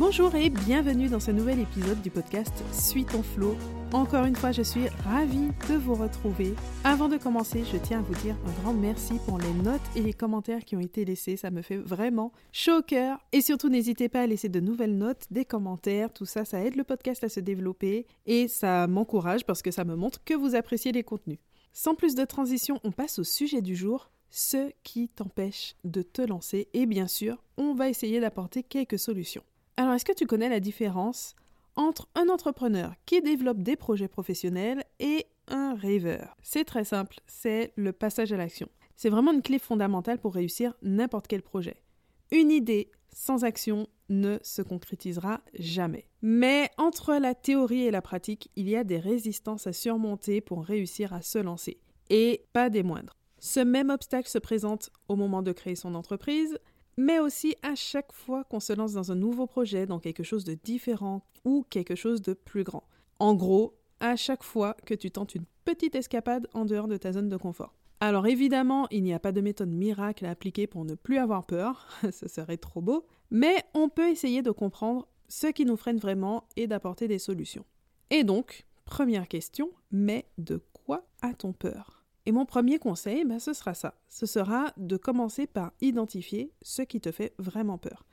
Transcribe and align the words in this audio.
Bonjour 0.00 0.34
et 0.34 0.48
bienvenue 0.48 1.10
dans 1.10 1.20
ce 1.20 1.30
nouvel 1.30 1.60
épisode 1.60 2.00
du 2.00 2.10
podcast 2.10 2.64
Suis 2.72 3.04
ton 3.04 3.22
flow. 3.22 3.54
Encore 3.92 4.24
une 4.24 4.34
fois, 4.34 4.50
je 4.50 4.62
suis 4.62 4.88
ravie 5.04 5.50
de 5.68 5.74
vous 5.74 5.94
retrouver. 5.94 6.54
Avant 6.84 7.10
de 7.10 7.18
commencer, 7.18 7.64
je 7.70 7.76
tiens 7.76 7.98
à 7.98 8.02
vous 8.02 8.14
dire 8.14 8.34
un 8.46 8.62
grand 8.62 8.72
merci 8.72 9.18
pour 9.26 9.36
les 9.36 9.52
notes 9.52 9.82
et 9.94 10.00
les 10.00 10.14
commentaires 10.14 10.64
qui 10.64 10.74
ont 10.74 10.80
été 10.80 11.04
laissés. 11.04 11.36
Ça 11.36 11.50
me 11.50 11.60
fait 11.60 11.76
vraiment 11.76 12.32
chaud 12.50 12.78
au 12.78 12.82
cœur. 12.82 13.18
Et 13.32 13.42
surtout, 13.42 13.68
n'hésitez 13.68 14.08
pas 14.08 14.22
à 14.22 14.26
laisser 14.26 14.48
de 14.48 14.58
nouvelles 14.58 14.96
notes, 14.96 15.26
des 15.30 15.44
commentaires. 15.44 16.10
Tout 16.14 16.24
ça, 16.24 16.46
ça 16.46 16.64
aide 16.64 16.76
le 16.76 16.84
podcast 16.84 17.22
à 17.22 17.28
se 17.28 17.40
développer 17.40 18.06
et 18.24 18.48
ça 18.48 18.86
m'encourage 18.86 19.44
parce 19.44 19.60
que 19.60 19.70
ça 19.70 19.84
me 19.84 19.96
montre 19.96 20.24
que 20.24 20.32
vous 20.32 20.54
appréciez 20.54 20.92
les 20.92 21.04
contenus. 21.04 21.40
Sans 21.74 21.94
plus 21.94 22.14
de 22.14 22.24
transition, 22.24 22.80
on 22.84 22.90
passe 22.90 23.18
au 23.18 23.24
sujet 23.24 23.60
du 23.60 23.76
jour 23.76 24.10
ce 24.30 24.72
qui 24.82 25.10
t'empêche 25.10 25.74
de 25.84 26.00
te 26.00 26.22
lancer 26.22 26.68
et 26.72 26.86
bien 26.86 27.06
sûr, 27.06 27.44
on 27.58 27.74
va 27.74 27.90
essayer 27.90 28.18
d'apporter 28.18 28.62
quelques 28.62 28.98
solutions. 28.98 29.42
Alors, 29.80 29.94
est-ce 29.94 30.04
que 30.04 30.12
tu 30.12 30.26
connais 30.26 30.50
la 30.50 30.60
différence 30.60 31.34
entre 31.74 32.06
un 32.14 32.28
entrepreneur 32.28 32.92
qui 33.06 33.22
développe 33.22 33.62
des 33.62 33.76
projets 33.76 34.08
professionnels 34.08 34.84
et 34.98 35.24
un 35.48 35.72
rêveur? 35.72 36.36
C'est 36.42 36.64
très 36.64 36.84
simple, 36.84 37.16
c'est 37.26 37.72
le 37.76 37.94
passage 37.94 38.30
à 38.30 38.36
l'action. 38.36 38.68
C'est 38.94 39.08
vraiment 39.08 39.32
une 39.32 39.40
clé 39.40 39.58
fondamentale 39.58 40.18
pour 40.18 40.34
réussir 40.34 40.74
n'importe 40.82 41.28
quel 41.28 41.40
projet. 41.40 41.82
Une 42.30 42.50
idée 42.50 42.90
sans 43.10 43.42
action 43.44 43.86
ne 44.10 44.36
se 44.42 44.60
concrétisera 44.60 45.40
jamais. 45.58 46.04
Mais 46.20 46.68
entre 46.76 47.14
la 47.14 47.34
théorie 47.34 47.84
et 47.84 47.90
la 47.90 48.02
pratique, 48.02 48.50
il 48.56 48.68
y 48.68 48.76
a 48.76 48.84
des 48.84 48.98
résistances 48.98 49.66
à 49.66 49.72
surmonter 49.72 50.42
pour 50.42 50.62
réussir 50.62 51.14
à 51.14 51.22
se 51.22 51.38
lancer. 51.38 51.80
Et 52.10 52.44
pas 52.52 52.68
des 52.68 52.82
moindres. 52.82 53.16
Ce 53.38 53.60
même 53.60 53.88
obstacle 53.88 54.28
se 54.28 54.36
présente 54.36 54.90
au 55.08 55.16
moment 55.16 55.40
de 55.40 55.52
créer 55.52 55.74
son 55.74 55.94
entreprise, 55.94 56.58
mais 56.96 57.18
aussi 57.18 57.56
à 57.62 57.74
chaque 57.74 58.12
fois 58.12 58.44
qu'on 58.44 58.60
se 58.60 58.72
lance 58.72 58.92
dans 58.92 59.12
un 59.12 59.16
nouveau 59.16 59.46
projet, 59.46 59.86
dans 59.86 59.98
quelque 59.98 60.22
chose 60.22 60.44
de 60.44 60.54
différent 60.54 61.22
ou 61.44 61.64
quelque 61.68 61.94
chose 61.94 62.22
de 62.22 62.34
plus 62.34 62.64
grand. 62.64 62.84
En 63.18 63.34
gros, 63.34 63.76
à 64.00 64.16
chaque 64.16 64.42
fois 64.42 64.76
que 64.86 64.94
tu 64.94 65.10
tentes 65.10 65.34
une 65.34 65.44
petite 65.64 65.94
escapade 65.94 66.48
en 66.54 66.64
dehors 66.64 66.88
de 66.88 66.96
ta 66.96 67.12
zone 67.12 67.28
de 67.28 67.36
confort. 67.36 67.74
Alors 68.00 68.26
évidemment, 68.26 68.86
il 68.90 69.02
n'y 69.02 69.12
a 69.12 69.18
pas 69.18 69.32
de 69.32 69.42
méthode 69.42 69.68
miracle 69.68 70.24
à 70.24 70.30
appliquer 70.30 70.66
pour 70.66 70.84
ne 70.86 70.94
plus 70.94 71.18
avoir 71.18 71.44
peur, 71.44 71.86
ce 72.10 72.28
serait 72.28 72.56
trop 72.56 72.80
beau, 72.80 73.06
mais 73.30 73.56
on 73.74 73.88
peut 73.90 74.08
essayer 74.08 74.42
de 74.42 74.50
comprendre 74.50 75.06
ce 75.28 75.46
qui 75.46 75.66
nous 75.66 75.76
freine 75.76 75.98
vraiment 75.98 76.48
et 76.56 76.66
d'apporter 76.66 77.08
des 77.08 77.18
solutions. 77.18 77.66
Et 78.08 78.24
donc, 78.24 78.66
première 78.86 79.28
question, 79.28 79.70
mais 79.92 80.24
de 80.38 80.62
quoi 80.72 81.06
a-t-on 81.22 81.52
peur? 81.52 81.99
Et 82.30 82.32
mon 82.32 82.46
premier 82.46 82.78
conseil, 82.78 83.24
ben, 83.24 83.40
ce 83.40 83.52
sera 83.52 83.74
ça. 83.74 83.98
Ce 84.08 84.24
sera 84.24 84.72
de 84.76 84.96
commencer 84.96 85.48
par 85.48 85.72
identifier 85.80 86.52
ce 86.62 86.82
qui 86.82 87.00
te 87.00 87.10
fait 87.10 87.34
vraiment 87.38 87.76
peur. 87.76 88.06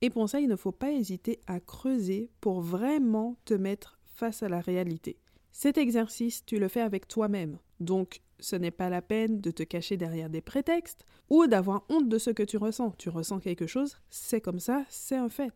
Et 0.00 0.10
pour 0.10 0.28
ça, 0.28 0.40
il 0.40 0.48
ne 0.48 0.56
faut 0.56 0.72
pas 0.72 0.90
hésiter 0.90 1.38
à 1.46 1.60
creuser 1.60 2.32
pour 2.40 2.62
vraiment 2.62 3.36
te 3.44 3.54
mettre 3.54 4.00
face 4.06 4.42
à 4.42 4.48
la 4.48 4.60
réalité. 4.60 5.20
Cet 5.52 5.78
exercice, 5.78 6.44
tu 6.44 6.58
le 6.58 6.66
fais 6.66 6.80
avec 6.80 7.06
toi-même. 7.06 7.58
Donc, 7.78 8.22
ce 8.40 8.56
n'est 8.56 8.72
pas 8.72 8.90
la 8.90 9.02
peine 9.02 9.40
de 9.40 9.52
te 9.52 9.62
cacher 9.62 9.96
derrière 9.96 10.30
des 10.30 10.40
prétextes 10.40 11.06
ou 11.28 11.46
d'avoir 11.46 11.84
honte 11.90 12.08
de 12.08 12.18
ce 12.18 12.30
que 12.30 12.42
tu 12.42 12.56
ressens. 12.56 12.90
Tu 12.98 13.08
ressens 13.08 13.38
quelque 13.38 13.68
chose, 13.68 13.98
c'est 14.10 14.40
comme 14.40 14.58
ça, 14.58 14.84
c'est 14.88 15.14
un 15.14 15.28
fait. 15.28 15.52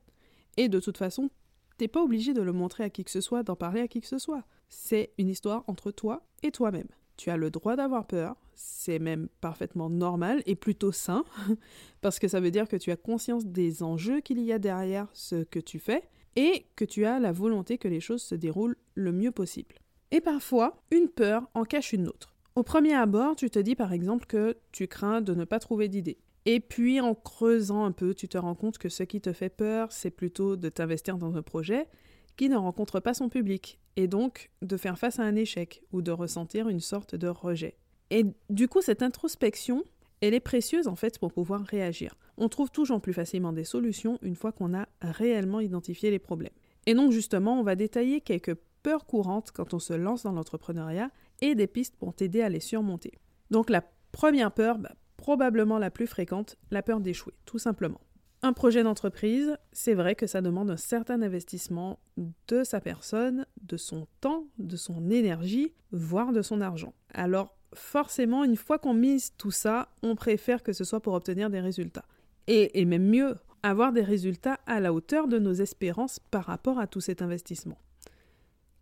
Et 0.57 0.69
de 0.69 0.79
toute 0.79 0.98
façon, 0.98 1.31
t'es 1.79 1.89
pas 1.89 2.05
obligé 2.05 2.33
de 2.33 2.42
le 2.42 2.53
montrer 2.53 2.85
à 2.85 2.91
qui 2.91 3.03
que 3.03 3.11
ce 3.11 3.20
soit, 3.20 3.42
d'en 3.42 3.57
parler 3.57 3.81
à 3.81 3.89
qui 3.89 4.01
que 4.01 4.07
ce 4.07 4.19
soit. 4.19 4.45
C'est 4.69 5.11
une 5.19 5.31
histoire 5.31 5.65
entre 5.67 5.91
toi 5.91 6.25
et 6.45 6.53
toi-même. 6.53 6.87
Tu 7.17 7.31
as 7.31 7.37
le 7.37 7.51
droit 7.51 7.77
d'avoir 7.77 8.07
peur, 8.07 8.37
c'est 8.55 8.98
même 8.98 9.29
parfaitement 9.41 9.91
normal 9.91 10.43
et 10.47 10.55
plutôt 10.55 10.93
sain, 10.93 11.25
parce 12.01 12.19
que 12.19 12.29
ça 12.29 12.41
veut 12.41 12.51
dire 12.51 12.69
que 12.69 12.77
tu 12.77 12.91
as 12.91 12.97
conscience 12.97 13.47
des 13.47 13.83
enjeux 13.83 14.20
qu'il 14.20 14.41
y 14.41 14.53
a 14.53 14.59
derrière 14.59 15.09
ce 15.12 15.45
que 15.45 15.61
tu 15.61 15.79
fais 15.79 16.03
et 16.37 16.67
que 16.77 16.85
tu 16.85 17.05
as 17.05 17.20
la 17.20 17.33
volonté 17.33 17.79
que 17.79 17.89
les 17.89 18.01
choses 18.01 18.23
se 18.23 18.35
déroulent 18.35 18.77
le 18.95 19.13
mieux 19.13 19.30
possible. 19.30 19.77
Et 20.11 20.20
parfois, 20.20 20.83
une 20.91 21.08
peur 21.08 21.48
en 21.55 21.64
cache 21.64 21.92
une 21.92 22.08
autre. 22.08 22.35
Au 22.57 22.63
premier 22.63 22.95
abord, 22.95 23.35
tu 23.35 23.51
te 23.51 23.58
dis 23.58 23.74
par 23.74 23.92
exemple 23.92 24.27
que 24.27 24.57
tu 24.70 24.86
crains 24.86 25.20
de 25.20 25.35
ne 25.35 25.45
pas 25.45 25.58
trouver 25.58 25.89
d'idées. 25.89 26.19
Et 26.47 26.61
puis 26.61 27.01
en 27.01 27.14
creusant 27.14 27.85
un 27.85 27.92
peu, 27.92 28.14
tu 28.14 28.29
te 28.29 28.39
rends 28.39 28.55
compte 28.55 28.79
que 28.79 28.89
ce 28.89 29.03
qui 29.03 29.20
te 29.20 29.33
fait 29.33 29.48
peur, 29.48 29.91
c'est 29.91 30.11
plutôt 30.11 30.57
de 30.57 30.69
t'investir 30.69 31.17
dans 31.17 31.36
un 31.36 31.42
projet 31.42 31.89
qui 32.36 32.48
ne 32.48 32.56
rencontre 32.56 33.00
pas 33.00 33.14
son 33.14 33.28
public, 33.28 33.78
et 33.96 34.08
donc 34.08 34.50
de 34.62 34.77
faire 34.77 34.98
face 34.98 35.18
à 35.18 35.22
un 35.22 35.36
échec 35.36 35.83
ou 35.92 36.02
de 36.02 36.11
ressentir 36.11 36.68
une 36.68 36.80
sorte 36.80 37.14
de 37.14 37.28
rejet. 37.28 37.77
Et 38.11 38.24
du 38.50 38.68
coup, 38.68 38.83
cette 38.83 39.02
introspection, 39.02 39.84
elle 40.20 40.34
est 40.34 40.40
précieuse 40.40 40.89
en 40.89 40.96
fait 40.96 41.18
pour 41.18 41.33
pouvoir 41.33 41.62
réagir. 41.62 42.17
On 42.36 42.48
trouve 42.48 42.70
toujours 42.70 43.00
plus 43.00 43.12
facilement 43.12 43.52
des 43.52 43.64
solutions 43.64 44.18
une 44.23 44.36
fois 44.36 44.52
qu'on 44.52 44.74
a 44.74 44.89
réellement 45.00 45.61
identifié 45.61 46.11
les 46.11 46.18
problèmes. 46.18 46.52
Et 46.86 46.94
donc 46.94 47.12
justement, 47.12 47.58
on 47.58 47.62
va 47.62 47.77
détailler 47.77 48.20
quelques 48.20 48.56
peurs 48.83 49.06
courantes 49.06 49.50
quand 49.52 49.74
on 49.74 49.78
se 49.78 49.94
lance 49.94 50.24
dans 50.24 50.33
l'entrepreneuriat 50.33 51.11
et 51.40 51.55
des 51.55 51.67
pistes 51.67 51.96
pour 51.96 52.14
t'aider 52.14 52.42
à 52.42 52.48
les 52.48 52.61
surmonter. 52.61 53.12
Donc 53.50 53.70
la 53.70 53.83
première 54.12 54.52
peur, 54.52 54.78
bah, 54.78 54.92
probablement 55.17 55.78
la 55.78 55.90
plus 55.90 56.06
fréquente, 56.06 56.56
la 56.70 56.83
peur 56.83 57.00
d'échouer, 57.00 57.34
tout 57.46 57.58
simplement. 57.58 58.00
Un 58.44 58.52
projet 58.52 58.82
d'entreprise, 58.82 59.56
c'est 59.72 59.94
vrai 59.94 60.14
que 60.14 60.27
ça 60.27 60.42
demande 60.42 60.70
un 60.70 60.77
certain 60.77 61.22
investissement 61.22 61.98
de 62.46 62.62
sa 62.62 62.78
personne, 62.78 63.46
de 63.62 63.78
son 63.78 64.06
temps, 64.20 64.44
de 64.58 64.77
son 64.77 65.08
énergie, 65.08 65.72
voire 65.92 66.30
de 66.30 66.42
son 66.42 66.60
argent. 66.60 66.92
Alors 67.14 67.56
forcément, 67.72 68.44
une 68.44 68.56
fois 68.56 68.78
qu'on 68.78 68.92
mise 68.92 69.32
tout 69.38 69.50
ça, 69.50 69.88
on 70.02 70.14
préfère 70.14 70.62
que 70.62 70.74
ce 70.74 70.84
soit 70.84 71.00
pour 71.00 71.14
obtenir 71.14 71.48
des 71.48 71.60
résultats. 71.60 72.05
Et, 72.46 72.78
et 72.78 72.84
même 72.84 73.08
mieux, 73.08 73.36
avoir 73.62 73.94
des 73.94 74.02
résultats 74.02 74.58
à 74.66 74.78
la 74.78 74.92
hauteur 74.92 75.26
de 75.26 75.38
nos 75.38 75.55
espérances 75.55 76.18
par 76.30 76.44
rapport 76.44 76.78
à 76.78 76.86
tout 76.86 77.00
cet 77.00 77.22
investissement. 77.22 77.78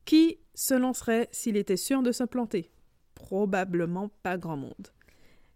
Qui 0.05 0.39
se 0.57 0.75
lancerait 0.75 1.29
s'il 1.31 1.57
était 1.57 1.77
sûr 1.77 2.03
de 2.03 2.11
se 2.11 2.25
planter? 2.25 2.73
Probablement 3.15 4.11
pas 4.25 4.39
grand 4.39 4.57
monde. 4.57 4.89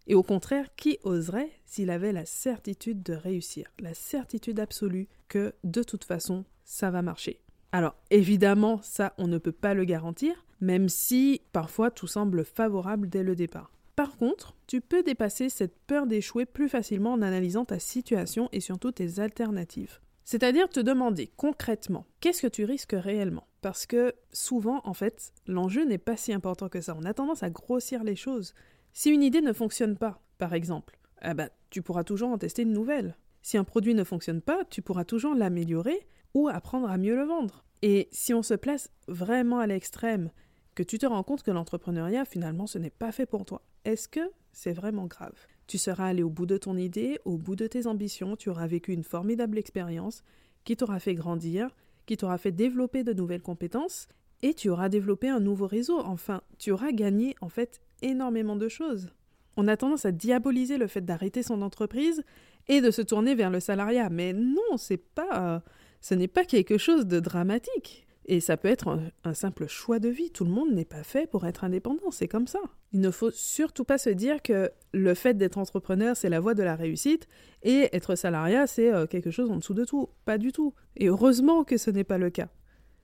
Et 0.07 0.15
au 0.15 0.23
contraire, 0.23 0.75
qui 0.77 0.99
oserait 1.03 1.51
s'il 1.65 1.91
avait 1.91 2.13
la 2.13 2.25
certitude 2.25 3.03
de 3.03 3.15
réussir, 3.15 3.67
la 3.81 3.95
certitude 3.95 4.61
absolue 4.61 5.09
que 5.29 5.53
de 5.65 5.83
toute 5.83 6.05
façon, 6.05 6.45
ça 6.65 6.91
va 6.91 7.03
marcher? 7.03 7.41
Alors 7.73 7.97
évidemment, 8.11 8.81
ça, 8.83 9.15
on 9.19 9.27
ne 9.27 9.39
peut 9.39 9.53
pas 9.53 9.75
le 9.75 9.85
garantir, 9.85 10.45
même 10.61 10.89
si 10.89 11.43
parfois 11.53 11.91
tout 11.91 12.07
semble 12.07 12.45
favorable 12.45 13.09
dès 13.09 13.23
le 13.23 13.35
départ. 13.35 13.73
Par 13.97 14.17
contre, 14.17 14.55
tu 14.67 14.81
peux 14.81 15.03
dépasser 15.03 15.49
cette 15.49 15.77
peur 15.87 16.07
d'échouer 16.07 16.45
plus 16.45 16.69
facilement 16.69 17.15
en 17.15 17.23
analysant 17.23 17.65
ta 17.65 17.79
situation 17.79 18.49
et 18.53 18.61
surtout 18.61 18.93
tes 18.93 19.21
alternatives. 19.21 20.01
C'est-à-dire 20.25 20.69
te 20.69 20.81
demander 20.81 21.31
concrètement 21.37 22.05
qu'est-ce 22.21 22.43
que 22.43 22.47
tu 22.47 22.65
risques 22.65 22.97
réellement? 22.97 23.47
Parce 23.63 23.87
que 23.87 24.15
souvent, 24.33 24.81
en 24.85 24.93
fait, 24.93 25.33
l'enjeu 25.47 25.85
n'est 25.85 25.99
pas 25.99 26.17
si 26.17 26.33
important 26.33 26.69
que 26.69 26.81
ça. 26.81 26.95
On 26.99 27.05
a 27.05 27.15
tendance 27.15 27.43
à 27.43 27.51
grossir 27.51 28.05
les 28.05 28.17
choses. 28.17 28.55
Si 28.99 29.11
une 29.11 29.23
idée 29.23 29.43
ne 29.43 29.53
fonctionne 29.53 29.99
pas, 29.99 30.23
par 30.39 30.55
exemple, 30.55 30.99
ah 31.21 31.35
bah, 31.35 31.51
tu 31.69 31.83
pourras 31.83 32.03
toujours 32.03 32.31
en 32.31 32.39
tester 32.39 32.63
une 32.63 32.73
nouvelle. 32.73 33.15
Si 33.43 33.59
un 33.59 33.63
produit 33.63 33.95
ne 33.95 34.05
fonctionne 34.05 34.41
pas, 34.41 34.65
tu 34.71 34.81
pourras 34.81 35.05
toujours 35.05 35.35
l'améliorer 35.35 36.07
ou 36.33 36.49
apprendre 36.49 36.89
à 36.89 36.97
mieux 36.97 37.15
le 37.15 37.25
vendre. 37.25 37.67
Et 37.83 38.09
si 38.11 38.33
on 38.33 38.43
se 38.43 38.55
place 38.55 38.91
vraiment 39.07 39.59
à 39.59 39.67
l'extrême, 39.67 40.31
que 40.75 40.83
tu 40.83 40.97
te 40.97 41.05
rends 41.05 41.23
compte 41.23 41.43
que 41.43 41.51
l'entrepreneuriat, 41.51 42.25
finalement, 42.25 42.67
ce 42.67 42.79
n'est 42.79 42.89
pas 42.89 43.13
fait 43.13 43.27
pour 43.27 43.45
toi, 43.45 43.61
est-ce 43.85 44.09
que 44.09 44.33
c'est 44.55 44.73
vraiment 44.73 45.05
grave? 45.05 45.47
Tu 45.67 45.77
seras 45.77 46.07
allé 46.07 46.23
au 46.23 46.31
bout 46.31 46.47
de 46.47 46.57
ton 46.57 46.79
idée, 46.79 47.19
au 47.27 47.37
bout 47.37 47.55
de 47.55 47.67
tes 47.67 47.87
ambitions, 47.87 48.35
tu 48.35 48.49
auras 48.49 48.67
vécu 48.67 48.95
une 48.95 49.05
formidable 49.05 49.59
expérience 49.59 50.25
qui 50.65 50.75
t'aura 50.75 51.01
fait 51.01 51.15
grandir, 51.15 51.69
qui 52.07 52.17
t'aura 52.17 52.39
fait 52.39 52.51
développer 52.51 53.05
de 53.05 53.13
nouvelles 53.13 53.43
compétences, 53.43 54.09
et 54.43 54.55
tu 54.55 54.69
auras 54.69 54.89
développé 54.89 55.29
un 55.29 55.41
nouveau 55.41 55.67
réseau. 55.67 55.99
Enfin, 55.99 56.43
tu 56.59 56.71
auras 56.73 56.93
gagné 56.93 57.35
en 57.41 57.49
fait 57.49 57.81
énormément 58.03 58.57
de 58.57 58.69
choses. 58.69 59.11
On 59.57 59.69
a 59.69 59.77
tendance 59.77 60.05
à 60.05 60.13
diaboliser 60.13 60.77
le 60.77 60.87
fait 60.87 61.05
d'arrêter 61.05 61.43
son 61.43 61.63
entreprise 61.63 62.23
et 62.69 62.81
de 62.81 62.91
se 62.91 63.03
tourner 63.03 63.35
vers 63.35 63.51
le 63.51 63.61
salariat, 63.61 64.11
mais 64.11 64.33
non, 64.33 64.77
c'est 64.77 64.97
pas, 64.99 65.63
ce 66.01 66.15
n'est 66.15 66.29
pas 66.29 66.45
quelque 66.45 66.79
chose 66.79 67.07
de 67.07 67.21
dramatique. 67.21 68.07
Et 68.29 68.41
ça 68.41 68.57
peut 68.57 68.69
être 68.69 68.99
un, 69.23 69.35
simple 69.35 69.69
choix 69.69 70.01
de 70.01 70.09
vie. 70.09 70.31
Tout 70.31 70.45
le 70.45 70.51
monde 70.51 70.73
n'est 70.73 70.85
pas 70.85 71.05
fait 71.05 71.31
pour 71.31 71.47
être 71.47 71.63
indépendant, 71.63 72.11
c'est 72.11 72.27
comme 72.27 72.49
ça. 72.49 72.59
Il 72.93 73.01
ne 73.01 73.13
faut 73.13 73.31
surtout 73.31 73.85
pas 73.85 73.99
se 73.99 74.11
dire 74.11 74.43
que 74.43 74.71
le 74.93 75.15
fait 75.15 75.35
d'être 75.35 75.59
entrepreneur, 75.59 76.17
c'est 76.17 76.29
la 76.29 76.41
voie 76.41 76.55
de 76.55 76.65
la 76.65 76.75
réussite, 76.75 77.29
et 77.63 77.89
être 77.93 78.17
salariat, 78.17 78.67
c'est 78.67 78.93
euh, 78.93 79.07
quelque 79.07 79.31
chose 79.31 79.51
en 79.51 79.57
dessous 79.57 79.75
de 79.75 79.85
tout. 79.85 80.09
Pas 80.25 80.39
du 80.39 80.51
tout. 80.51 80.75
Et 80.97 81.07
heureusement 81.07 81.63
que 81.63 81.77
ce 81.77 81.91
n'est 81.91 82.05
pas 82.05 82.19
le 82.19 82.31
cas. 82.31 82.49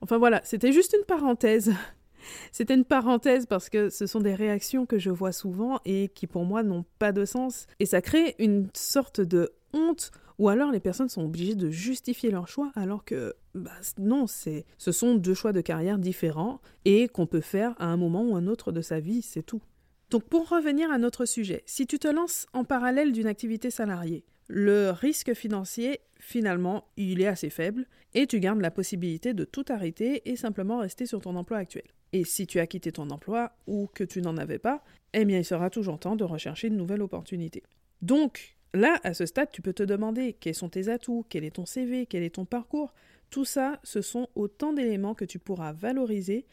Enfin 0.03 0.17
voilà, 0.17 0.41
c'était 0.43 0.73
juste 0.73 0.93
une 0.99 1.05
parenthèse. 1.05 1.73
C'était 2.51 2.75
une 2.75 2.85
parenthèse 2.85 3.45
parce 3.45 3.69
que 3.69 3.89
ce 3.89 4.05
sont 4.05 4.19
des 4.21 4.35
réactions 4.35 4.85
que 4.85 4.97
je 4.97 5.09
vois 5.09 5.31
souvent 5.31 5.79
et 5.85 6.09
qui 6.09 6.27
pour 6.27 6.45
moi 6.45 6.63
n'ont 6.63 6.85
pas 6.99 7.11
de 7.11 7.25
sens. 7.25 7.67
Et 7.79 7.85
ça 7.85 8.01
crée 8.01 8.35
une 8.39 8.67
sorte 8.73 9.19
de 9.19 9.51
honte 9.73 10.11
ou 10.39 10.49
alors 10.49 10.71
les 10.71 10.79
personnes 10.79 11.09
sont 11.09 11.23
obligées 11.23 11.55
de 11.55 11.69
justifier 11.69 12.31
leur 12.31 12.47
choix 12.47 12.71
alors 12.75 13.05
que 13.05 13.33
bah, 13.55 13.71
non, 13.97 14.27
c'est 14.27 14.65
ce 14.77 14.91
sont 14.91 15.15
deux 15.15 15.33
choix 15.33 15.53
de 15.53 15.61
carrière 15.61 15.97
différents 15.97 16.59
et 16.85 17.07
qu'on 17.07 17.27
peut 17.27 17.41
faire 17.41 17.73
à 17.77 17.85
un 17.85 17.97
moment 17.97 18.23
ou 18.23 18.35
un 18.35 18.47
autre 18.47 18.71
de 18.71 18.81
sa 18.81 18.99
vie, 18.99 19.21
c'est 19.21 19.43
tout. 19.43 19.61
Donc 20.09 20.23
pour 20.23 20.49
revenir 20.49 20.91
à 20.91 20.97
notre 20.97 21.25
sujet, 21.25 21.63
si 21.65 21.87
tu 21.87 21.97
te 21.97 22.07
lances 22.07 22.45
en 22.53 22.63
parallèle 22.63 23.11
d'une 23.13 23.27
activité 23.27 23.69
salariée, 23.69 24.25
le 24.47 24.91
risque 24.91 25.33
financier, 25.33 26.01
finalement, 26.19 26.85
il 26.97 27.21
est 27.21 27.27
assez 27.27 27.49
faible 27.49 27.85
et 28.15 28.27
tu 28.27 28.39
gardes 28.39 28.61
la 28.61 28.71
possibilité 28.71 29.33
de 29.33 29.43
tout 29.43 29.65
arrêter 29.69 30.29
et 30.29 30.35
simplement 30.35 30.79
rester 30.79 31.05
sur 31.05 31.21
ton 31.21 31.35
emploi 31.35 31.57
actuel. 31.57 31.85
Et 32.11 32.23
si 32.23 32.45
tu 32.45 32.59
as 32.59 32.67
quitté 32.67 32.91
ton 32.91 33.09
emploi 33.09 33.51
ou 33.67 33.87
que 33.93 34.03
tu 34.03 34.21
n'en 34.21 34.37
avais 34.37 34.59
pas, 34.59 34.83
eh 35.13 35.25
bien 35.25 35.39
il 35.39 35.45
sera 35.45 35.69
toujours 35.69 35.99
temps 35.99 36.15
de 36.15 36.23
rechercher 36.23 36.67
une 36.67 36.77
nouvelle 36.77 37.01
opportunité. 37.01 37.63
Donc, 38.01 38.55
là, 38.73 38.99
à 39.03 39.13
ce 39.13 39.25
stade, 39.25 39.49
tu 39.51 39.61
peux 39.61 39.73
te 39.73 39.83
demander 39.83 40.33
quels 40.33 40.55
sont 40.55 40.69
tes 40.69 40.89
atouts, 40.89 41.25
quel 41.29 41.43
est 41.43 41.55
ton 41.55 41.65
CV, 41.65 42.05
quel 42.05 42.23
est 42.23 42.35
ton 42.35 42.45
parcours. 42.45 42.93
Tout 43.29 43.45
ça, 43.45 43.79
ce 43.83 44.01
sont 44.01 44.27
autant 44.35 44.73
d'éléments 44.73 45.15
que 45.15 45.25
tu 45.25 45.39
pourras 45.39 45.73
valoriser 45.73 46.45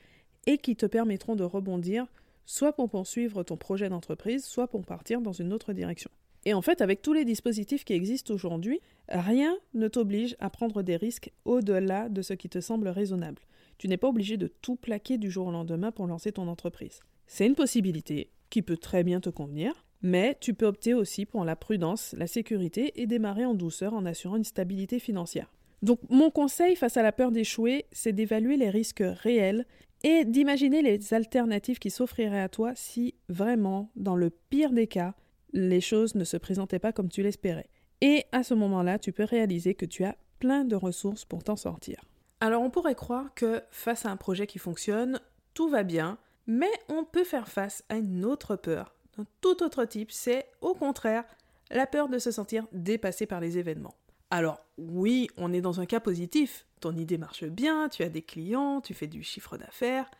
et 0.46 0.56
qui 0.56 0.76
te 0.76 0.86
permettront 0.86 1.36
de 1.36 1.44
rebondir, 1.44 2.06
soit 2.46 2.72
pour 2.72 2.88
poursuivre 2.88 3.42
ton 3.42 3.58
projet 3.58 3.90
d'entreprise, 3.90 4.44
soit 4.44 4.68
pour 4.68 4.86
partir 4.86 5.20
dans 5.20 5.32
une 5.32 5.52
autre 5.52 5.74
direction. 5.74 6.10
Et 6.44 6.54
en 6.54 6.62
fait, 6.62 6.80
avec 6.80 7.02
tous 7.02 7.12
les 7.12 7.24
dispositifs 7.24 7.84
qui 7.84 7.92
existent 7.92 8.32
aujourd'hui, 8.32 8.80
rien 9.08 9.56
ne 9.74 9.88
t'oblige 9.88 10.36
à 10.40 10.50
prendre 10.50 10.82
des 10.82 10.96
risques 10.96 11.30
au-delà 11.44 12.08
de 12.08 12.22
ce 12.22 12.32
qui 12.32 12.48
te 12.48 12.60
semble 12.60 12.88
raisonnable. 12.88 13.42
Tu 13.78 13.88
n'es 13.88 13.96
pas 13.96 14.08
obligé 14.08 14.36
de 14.36 14.46
tout 14.46 14.76
plaquer 14.76 15.18
du 15.18 15.30
jour 15.30 15.48
au 15.48 15.52
lendemain 15.52 15.92
pour 15.92 16.06
lancer 16.06 16.32
ton 16.32 16.48
entreprise. 16.48 17.00
C'est 17.26 17.46
une 17.46 17.54
possibilité 17.54 18.30
qui 18.48 18.62
peut 18.62 18.76
très 18.76 19.04
bien 19.04 19.20
te 19.20 19.30
convenir, 19.30 19.86
mais 20.02 20.36
tu 20.40 20.54
peux 20.54 20.66
opter 20.66 20.94
aussi 20.94 21.26
pour 21.26 21.44
la 21.44 21.56
prudence, 21.56 22.14
la 22.16 22.26
sécurité 22.26 23.00
et 23.00 23.06
démarrer 23.06 23.44
en 23.44 23.54
douceur 23.54 23.94
en 23.94 24.06
assurant 24.06 24.36
une 24.36 24.44
stabilité 24.44 24.98
financière. 24.98 25.52
Donc 25.82 26.00
mon 26.10 26.30
conseil 26.30 26.76
face 26.76 26.96
à 26.96 27.02
la 27.02 27.12
peur 27.12 27.30
d'échouer, 27.30 27.86
c'est 27.92 28.12
d'évaluer 28.12 28.56
les 28.56 28.70
risques 28.70 29.02
réels 29.04 29.66
et 30.02 30.24
d'imaginer 30.24 30.82
les 30.82 31.14
alternatives 31.14 31.78
qui 31.78 31.90
s'offriraient 31.90 32.40
à 32.40 32.48
toi 32.48 32.72
si 32.74 33.14
vraiment, 33.28 33.90
dans 33.96 34.16
le 34.16 34.30
pire 34.30 34.72
des 34.72 34.86
cas, 34.86 35.14
les 35.52 35.80
choses 35.80 36.14
ne 36.14 36.24
se 36.24 36.36
présentaient 36.36 36.78
pas 36.78 36.92
comme 36.92 37.08
tu 37.08 37.22
l'espérais. 37.22 37.68
Et 38.00 38.24
à 38.32 38.42
ce 38.42 38.54
moment-là, 38.54 38.98
tu 38.98 39.12
peux 39.12 39.24
réaliser 39.24 39.74
que 39.74 39.86
tu 39.86 40.04
as 40.04 40.16
plein 40.38 40.64
de 40.64 40.76
ressources 40.76 41.24
pour 41.24 41.44
t'en 41.44 41.56
sortir. 41.56 42.04
Alors 42.40 42.62
on 42.62 42.70
pourrait 42.70 42.94
croire 42.94 43.34
que 43.34 43.62
face 43.70 44.06
à 44.06 44.10
un 44.10 44.16
projet 44.16 44.46
qui 44.46 44.58
fonctionne, 44.58 45.20
tout 45.52 45.68
va 45.68 45.82
bien, 45.82 46.18
mais 46.46 46.70
on 46.88 47.04
peut 47.04 47.24
faire 47.24 47.48
face 47.48 47.84
à 47.90 47.96
une 47.96 48.24
autre 48.24 48.56
peur, 48.56 48.94
d'un 49.16 49.26
tout 49.42 49.62
autre 49.62 49.84
type, 49.84 50.10
c'est 50.10 50.46
au 50.62 50.74
contraire 50.74 51.24
la 51.70 51.86
peur 51.86 52.08
de 52.08 52.18
se 52.18 52.30
sentir 52.30 52.66
dépassé 52.72 53.26
par 53.26 53.40
les 53.40 53.58
événements. 53.58 53.94
Alors 54.30 54.64
oui, 54.78 55.28
on 55.36 55.52
est 55.52 55.60
dans 55.60 55.80
un 55.80 55.86
cas 55.86 56.00
positif, 56.00 56.66
ton 56.80 56.96
idée 56.96 57.18
marche 57.18 57.44
bien, 57.44 57.88
tu 57.88 58.02
as 58.02 58.08
des 58.08 58.22
clients, 58.22 58.80
tu 58.80 58.94
fais 58.94 59.06
du 59.06 59.22
chiffre 59.22 59.58
d'affaires, 59.58 60.10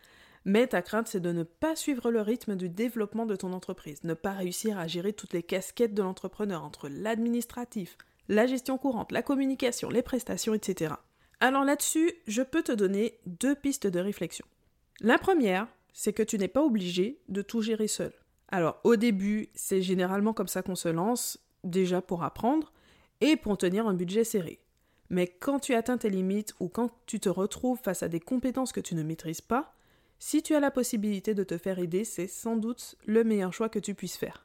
mais 0.45 0.67
ta 0.67 0.83
crainte, 0.83 1.09
c'est 1.09 1.21
de 1.21 1.33
ne 1.33 1.43
pas 1.43 1.77
suivre 1.77 2.11
le 2.11 2.21
rythme 2.21 2.57
du 2.57 2.69
développement 2.69 3.27
de 3.27 3.37
ton 3.37 3.53
entreprise, 3.53 4.03
ne 4.05 4.15
pas 4.15 4.33
réussir 4.33 4.79
à 4.79 4.87
gérer 4.87 5.13
toutes 5.13 5.33
les 5.33 5.43
casquettes 5.43 5.95
de 5.95 6.03
l'entrepreneur 6.03 6.65
entre 6.65 6.89
l'administratif, 6.89 7.99
la 8.29 8.47
gestion 8.47 8.79
courante, 8.79 9.13
la 9.13 9.23
communication, 9.23 9.91
les 9.91 10.03
prestations, 10.03 10.55
etc. 10.55 10.95
Alors 11.41 11.65
là-dessus, 11.65 12.13
je 12.27 12.43
peux 12.43 12.63
te 12.63 12.73
donner 12.73 13.19
deux 13.27 13.55
pistes 13.55 13.87
de 13.87 14.01
réflexion. 14.01 14.47
La 15.01 15.19
première, 15.19 15.67
c'est 15.93 16.13
que 16.13 16.23
tu 16.23 16.39
n'es 16.39 16.49
pas 16.49 16.63
obligé 16.63 17.21
de 17.29 17.43
tout 17.43 17.63
gérer 17.63 17.89
seul. 17.89 18.13
Alors 18.49 18.81
au 18.85 18.97
début, 18.97 19.49
c'est 19.55 19.83
généralement 19.83 20.33
comme 20.33 20.49
ça 20.49 20.63
qu'on 20.63 20.75
se 20.75 20.89
lance, 20.89 21.39
déjà 21.65 22.01
pour 22.01 22.23
apprendre 22.23 22.73
et 23.21 23.37
pour 23.37 23.59
tenir 23.59 23.87
un 23.87 23.95
budget 23.95 24.25
serré. 24.25 24.61
Mais 25.09 25.27
quand 25.27 25.59
tu 25.59 25.75
atteins 25.75 25.99
tes 25.99 26.11
limites 26.11 26.55
ou 26.61 26.69
quand 26.69 26.91
tu 27.07 27.21
te 27.21 27.29
retrouves 27.29 27.81
face 27.83 28.03
à 28.03 28.09
des 28.09 28.21
compétences 28.21 28.73
que 28.73 28.81
tu 28.81 28.95
ne 28.95 29.03
maîtrises 29.03 29.41
pas, 29.41 29.75
si 30.23 30.43
tu 30.43 30.55
as 30.55 30.61
la 30.61 30.71
possibilité 30.71 31.33
de 31.33 31.43
te 31.45 31.57
faire 31.57 31.79
aider, 31.79 32.05
c'est 32.05 32.27
sans 32.27 32.57
doute 32.57 32.95
le 33.07 33.25
meilleur 33.25 33.55
choix 33.55 33.71
que 33.71 33.79
tu 33.79 33.95
puisses 33.95 34.19
faire. 34.19 34.45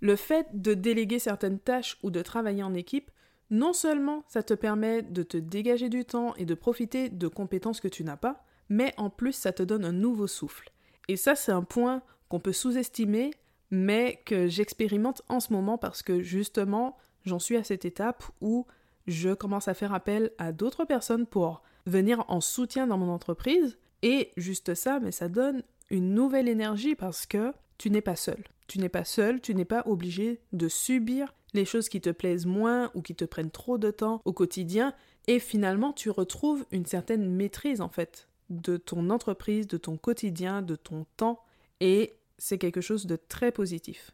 Le 0.00 0.16
fait 0.16 0.46
de 0.54 0.72
déléguer 0.72 1.18
certaines 1.18 1.58
tâches 1.58 1.98
ou 2.02 2.10
de 2.10 2.22
travailler 2.22 2.62
en 2.62 2.72
équipe, 2.72 3.10
non 3.50 3.74
seulement 3.74 4.24
ça 4.28 4.42
te 4.42 4.54
permet 4.54 5.02
de 5.02 5.22
te 5.22 5.36
dégager 5.36 5.90
du 5.90 6.06
temps 6.06 6.34
et 6.36 6.46
de 6.46 6.54
profiter 6.54 7.10
de 7.10 7.28
compétences 7.28 7.80
que 7.80 7.88
tu 7.88 8.02
n'as 8.02 8.16
pas, 8.16 8.42
mais 8.70 8.94
en 8.96 9.10
plus 9.10 9.34
ça 9.34 9.52
te 9.52 9.62
donne 9.62 9.84
un 9.84 9.92
nouveau 9.92 10.26
souffle. 10.26 10.72
Et 11.08 11.16
ça 11.16 11.34
c'est 11.34 11.52
un 11.52 11.64
point 11.64 12.02
qu'on 12.30 12.40
peut 12.40 12.54
sous-estimer, 12.54 13.32
mais 13.70 14.22
que 14.24 14.48
j'expérimente 14.48 15.20
en 15.28 15.40
ce 15.40 15.52
moment 15.52 15.76
parce 15.76 16.02
que 16.02 16.22
justement 16.22 16.96
j'en 17.26 17.38
suis 17.38 17.58
à 17.58 17.64
cette 17.64 17.84
étape 17.84 18.24
où 18.40 18.66
je 19.06 19.34
commence 19.34 19.68
à 19.68 19.74
faire 19.74 19.92
appel 19.92 20.30
à 20.38 20.52
d'autres 20.52 20.86
personnes 20.86 21.26
pour 21.26 21.62
venir 21.84 22.24
en 22.28 22.40
soutien 22.40 22.86
dans 22.86 22.96
mon 22.96 23.10
entreprise 23.10 23.76
et 24.02 24.32
juste 24.36 24.74
ça, 24.74 25.00
mais 25.00 25.12
ça 25.12 25.28
donne 25.28 25.62
une 25.90 26.14
nouvelle 26.14 26.48
énergie 26.48 26.94
parce 26.94 27.26
que 27.26 27.52
tu 27.78 27.90
n'es 27.90 28.00
pas 28.00 28.16
seul. 28.16 28.42
Tu 28.66 28.78
n'es 28.78 28.88
pas 28.88 29.04
seul, 29.04 29.40
tu 29.40 29.54
n'es 29.54 29.64
pas 29.64 29.82
obligé 29.86 30.40
de 30.52 30.68
subir 30.68 31.34
les 31.54 31.64
choses 31.64 31.88
qui 31.88 32.00
te 32.00 32.10
plaisent 32.10 32.46
moins 32.46 32.90
ou 32.94 33.02
qui 33.02 33.14
te 33.14 33.24
prennent 33.24 33.50
trop 33.50 33.78
de 33.78 33.90
temps 33.90 34.20
au 34.24 34.32
quotidien. 34.32 34.94
Et 35.26 35.38
finalement 35.38 35.92
tu 35.92 36.10
retrouves 36.10 36.64
une 36.70 36.86
certaine 36.86 37.28
maîtrise 37.28 37.80
en 37.80 37.88
fait 37.88 38.28
de 38.48 38.76
ton 38.76 39.10
entreprise, 39.10 39.66
de 39.66 39.76
ton 39.76 39.96
quotidien, 39.96 40.62
de 40.62 40.76
ton 40.76 41.06
temps. 41.16 41.40
Et 41.80 42.16
c'est 42.38 42.58
quelque 42.58 42.80
chose 42.80 43.06
de 43.06 43.16
très 43.16 43.52
positif. 43.52 44.12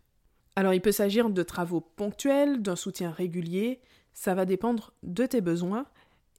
Alors 0.57 0.73
il 0.73 0.81
peut 0.81 0.93
s'agir 0.93 1.29
de 1.29 1.43
travaux 1.43 1.81
ponctuels, 1.81 2.63
d'un 2.63 2.77
soutien 2.77 3.11
régulier, 3.11 3.81
ça 4.15 4.35
va 4.35 4.47
dépendre 4.47 4.95
de 5.03 5.27
tes 5.27 5.43
besoins. 5.43 5.87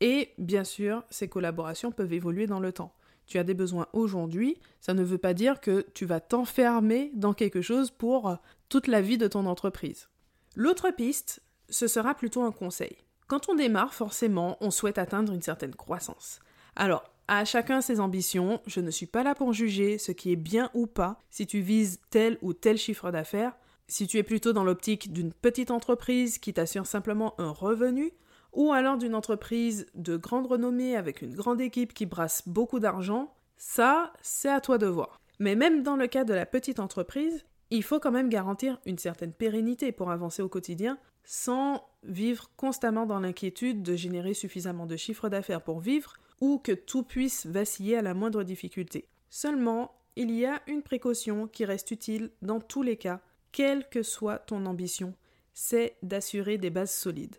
Et 0.01 0.33
bien 0.39 0.63
sûr 0.63 1.03
ces 1.11 1.27
collaborations 1.27 1.91
peuvent 1.91 2.13
évoluer 2.13 2.47
dans 2.47 2.59
le 2.59 2.71
temps 2.71 2.93
tu 3.27 3.37
as 3.37 3.43
des 3.43 3.53
besoins 3.53 3.87
aujourd'hui, 3.93 4.57
ça 4.79 4.93
ne 4.93 5.03
veut 5.03 5.17
pas 5.17 5.33
dire 5.33 5.59
que 5.61 5.85
tu 5.93 6.05
vas 6.05 6.19
t'enfermer 6.19 7.11
dans 7.13 7.33
quelque 7.33 7.61
chose 7.61 7.91
pour 7.91 8.29
euh, 8.29 8.35
toute 8.69 8.87
la 8.87 9.01
vie 9.01 9.17
de 9.17 9.27
ton 9.27 9.45
entreprise. 9.45 10.07
L'autre 10.55 10.89
piste, 10.91 11.41
ce 11.69 11.87
sera 11.87 12.15
plutôt 12.15 12.43
un 12.43 12.51
conseil. 12.51 12.97
Quand 13.27 13.49
on 13.49 13.55
démarre, 13.55 13.93
forcément, 13.93 14.57
on 14.61 14.71
souhaite 14.71 14.97
atteindre 14.97 15.33
une 15.33 15.41
certaine 15.41 15.75
croissance. 15.75 16.39
Alors, 16.75 17.03
à 17.27 17.43
chacun 17.43 17.81
ses 17.81 17.99
ambitions, 17.99 18.61
je 18.65 18.79
ne 18.79 18.89
suis 18.89 19.05
pas 19.05 19.23
là 19.23 19.35
pour 19.35 19.51
juger 19.51 19.97
ce 19.97 20.13
qui 20.13 20.31
est 20.31 20.37
bien 20.37 20.71
ou 20.73 20.87
pas, 20.87 21.19
si 21.29 21.45
tu 21.45 21.59
vises 21.59 21.99
tel 22.09 22.37
ou 22.41 22.53
tel 22.53 22.77
chiffre 22.77 23.11
d'affaires, 23.11 23.57
si 23.89 24.07
tu 24.07 24.17
es 24.17 24.23
plutôt 24.23 24.53
dans 24.53 24.63
l'optique 24.63 25.11
d'une 25.11 25.33
petite 25.33 25.71
entreprise 25.71 26.37
qui 26.37 26.53
t'assure 26.53 26.85
simplement 26.85 27.35
un 27.37 27.49
revenu, 27.49 28.13
ou 28.53 28.71
alors 28.73 28.97
d'une 28.97 29.15
entreprise 29.15 29.87
de 29.95 30.17
grande 30.17 30.47
renommée 30.47 30.95
avec 30.95 31.21
une 31.21 31.35
grande 31.35 31.61
équipe 31.61 31.93
qui 31.93 32.05
brasse 32.05 32.47
beaucoup 32.47 32.79
d'argent, 32.79 33.33
ça, 33.57 34.13
c'est 34.21 34.49
à 34.49 34.61
toi 34.61 34.77
de 34.77 34.87
voir. 34.87 35.19
Mais 35.39 35.55
même 35.55 35.83
dans 35.83 35.95
le 35.95 36.07
cas 36.07 36.23
de 36.23 36.33
la 36.33 36.45
petite 36.45 36.79
entreprise, 36.79 37.45
il 37.69 37.83
faut 37.83 37.99
quand 37.99 38.11
même 38.11 38.29
garantir 38.29 38.79
une 38.85 38.97
certaine 38.97 39.33
pérennité 39.33 39.91
pour 39.91 40.11
avancer 40.11 40.41
au 40.41 40.49
quotidien 40.49 40.97
sans 41.23 41.85
vivre 42.03 42.49
constamment 42.55 43.05
dans 43.05 43.19
l'inquiétude 43.19 43.83
de 43.83 43.95
générer 43.95 44.33
suffisamment 44.33 44.85
de 44.85 44.95
chiffre 44.95 45.27
d'affaires 45.27 45.61
pour 45.61 45.81
vivre 45.81 46.13
ou 46.39 46.57
que 46.57 46.71
tout 46.71 47.03
puisse 47.03 47.45
vaciller 47.45 47.97
à 47.97 48.01
la 48.01 48.13
moindre 48.13 48.43
difficulté. 48.43 49.09
Seulement, 49.29 49.93
il 50.15 50.31
y 50.31 50.45
a 50.45 50.61
une 50.67 50.81
précaution 50.81 51.47
qui 51.47 51.65
reste 51.65 51.91
utile 51.91 52.31
dans 52.41 52.61
tous 52.61 52.81
les 52.81 52.95
cas, 52.95 53.19
quelle 53.51 53.89
que 53.89 54.03
soit 54.03 54.39
ton 54.39 54.65
ambition, 54.65 55.13
c'est 55.53 55.97
d'assurer 56.01 56.57
des 56.57 56.69
bases 56.69 56.93
solides. 56.93 57.35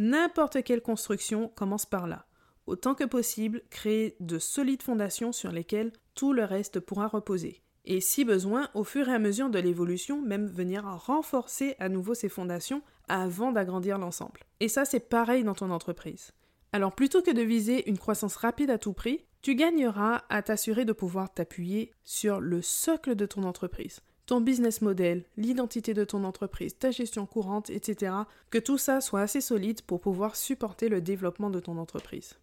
N'importe 0.00 0.62
quelle 0.62 0.80
construction 0.80 1.48
commence 1.48 1.84
par 1.84 2.06
là. 2.06 2.24
Autant 2.66 2.94
que 2.94 3.04
possible, 3.04 3.60
créer 3.68 4.16
de 4.18 4.38
solides 4.38 4.82
fondations 4.82 5.30
sur 5.30 5.52
lesquelles 5.52 5.92
tout 6.14 6.32
le 6.32 6.44
reste 6.44 6.80
pourra 6.80 7.06
reposer. 7.06 7.60
Et 7.84 8.00
si 8.00 8.24
besoin, 8.24 8.70
au 8.72 8.82
fur 8.82 9.10
et 9.10 9.14
à 9.14 9.18
mesure 9.18 9.50
de 9.50 9.58
l'évolution, 9.58 10.22
même 10.22 10.46
venir 10.46 10.84
renforcer 10.84 11.76
à 11.78 11.90
nouveau 11.90 12.14
ces 12.14 12.30
fondations 12.30 12.80
avant 13.08 13.52
d'agrandir 13.52 13.98
l'ensemble. 13.98 14.40
Et 14.60 14.68
ça, 14.68 14.86
c'est 14.86 15.06
pareil 15.06 15.44
dans 15.44 15.52
ton 15.52 15.70
entreprise. 15.70 16.32
Alors 16.72 16.94
plutôt 16.94 17.20
que 17.20 17.30
de 17.30 17.42
viser 17.42 17.86
une 17.86 17.98
croissance 17.98 18.36
rapide 18.36 18.70
à 18.70 18.78
tout 18.78 18.94
prix, 18.94 19.26
tu 19.42 19.54
gagneras 19.54 20.22
à 20.30 20.40
t'assurer 20.40 20.86
de 20.86 20.94
pouvoir 20.94 21.30
t'appuyer 21.34 21.92
sur 22.04 22.40
le 22.40 22.62
socle 22.62 23.16
de 23.16 23.26
ton 23.26 23.42
entreprise 23.42 24.00
ton 24.30 24.40
business 24.40 24.80
model, 24.80 25.24
l'identité 25.36 25.92
de 25.92 26.04
ton 26.04 26.22
entreprise, 26.22 26.78
ta 26.78 26.92
gestion 26.92 27.26
courante, 27.26 27.68
etc. 27.68 28.12
Que 28.50 28.58
tout 28.58 28.78
ça 28.78 29.00
soit 29.00 29.22
assez 29.22 29.40
solide 29.40 29.82
pour 29.82 30.00
pouvoir 30.00 30.36
supporter 30.36 30.88
le 30.88 31.00
développement 31.00 31.50
de 31.50 31.58
ton 31.58 31.78
entreprise. 31.78 32.34